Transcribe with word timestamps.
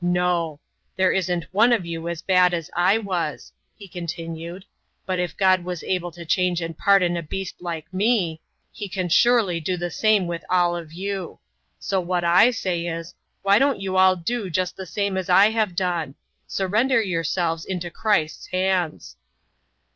No! 0.03 0.59
There 0.95 1.11
isn't 1.11 1.45
one 1.53 1.71
of 1.71 1.85
you 1.85 2.09
as 2.09 2.23
bad 2.23 2.55
as 2.55 2.71
I 2.75 2.97
was," 2.97 3.53
he 3.75 3.87
continued, 3.87 4.65
"but 5.05 5.19
if 5.19 5.37
God 5.37 5.63
was 5.63 5.83
able 5.83 6.09
to 6.13 6.25
change 6.25 6.59
and 6.59 6.75
pardon 6.75 7.15
a 7.15 7.21
beast 7.21 7.57
like 7.61 7.93
me, 7.93 8.41
He 8.71 8.89
can 8.89 9.09
surely 9.09 9.59
do 9.59 9.77
the 9.77 9.91
same 9.91 10.25
with 10.25 10.43
all 10.49 10.75
of 10.75 10.91
you. 10.91 11.37
So 11.77 11.99
what 12.01 12.23
I 12.23 12.49
say 12.49 12.87
is, 12.87 13.13
why 13.43 13.59
don't 13.59 13.79
you 13.79 13.95
all 13.95 14.15
do 14.15 14.49
just 14.49 14.75
the 14.75 14.87
same 14.87 15.17
as 15.17 15.29
I've 15.29 15.75
done? 15.75 16.15
Surrender 16.47 16.99
yourselves 16.99 17.63
into 17.63 17.91
Christ's 17.91 18.47
hands!" 18.47 19.17